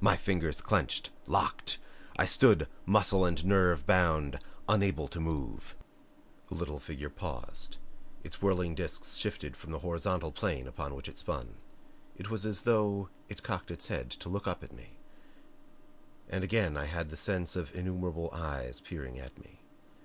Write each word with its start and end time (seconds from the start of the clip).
My 0.00 0.16
fingers 0.16 0.60
clenched, 0.60 1.10
locked. 1.26 1.78
I 2.16 2.24
stood, 2.24 2.68
muscle 2.86 3.24
and 3.24 3.44
nerve 3.44 3.84
bound, 3.84 4.38
unable 4.68 5.08
to 5.08 5.18
move. 5.18 5.74
The 6.46 6.54
little 6.54 6.78
figure 6.78 7.10
paused. 7.10 7.78
Its 8.22 8.40
whirling 8.40 8.76
disc 8.76 9.04
shifted 9.04 9.56
from 9.56 9.72
the 9.72 9.80
horizontal 9.80 10.30
plane 10.30 10.70
on 10.78 10.94
which 10.94 11.08
it 11.08 11.18
spun. 11.18 11.56
It 12.16 12.30
was 12.30 12.46
as 12.46 12.62
though 12.62 13.08
it 13.28 13.42
cocked 13.42 13.72
its 13.72 13.88
head 13.88 14.08
to 14.12 14.28
look 14.28 14.46
up 14.46 14.62
at 14.62 14.70
me 14.70 14.98
and 16.28 16.44
again 16.44 16.76
I 16.76 16.84
had 16.84 17.10
the 17.10 17.16
sense 17.16 17.56
of 17.56 17.74
innumerable 17.74 18.30
eyes 18.32 18.80
peering 18.80 19.18
at 19.18 19.36
me. 19.36 19.62